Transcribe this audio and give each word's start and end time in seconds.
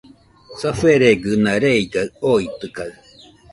Saferegɨna 0.59 1.53
reigaɨ 1.63 2.07
oitɨkaɨ 2.33 2.91